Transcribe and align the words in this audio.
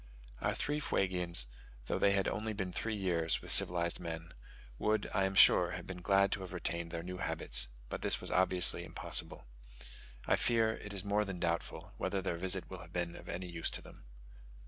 Our 0.41 0.55
three 0.55 0.79
Fuegians, 0.79 1.45
though 1.85 1.99
they 1.99 2.13
had 2.13 2.23
been 2.25 2.33
only 2.33 2.53
three 2.55 2.95
years 2.95 3.39
with 3.39 3.51
civilized 3.51 3.99
men, 3.99 4.33
would, 4.79 5.07
I 5.13 5.25
am 5.25 5.35
sure, 5.35 5.73
have 5.73 5.85
been 5.85 6.01
glad 6.01 6.31
to 6.31 6.41
have 6.41 6.53
retained 6.53 6.89
their 6.89 7.03
new 7.03 7.17
habits; 7.19 7.67
but 7.87 8.01
this 8.01 8.19
was 8.19 8.31
obviously 8.31 8.83
impossible. 8.83 9.45
I 10.25 10.37
fear 10.37 10.73
it 10.73 10.91
is 10.91 11.05
more 11.05 11.23
than 11.23 11.37
doubtful, 11.39 11.93
whether 11.97 12.19
their 12.19 12.37
visit 12.39 12.67
will 12.67 12.79
have 12.79 12.91
been 12.93 13.15
of 13.15 13.29
any 13.29 13.45
use 13.45 13.69
to 13.69 13.81
them. 13.83 14.05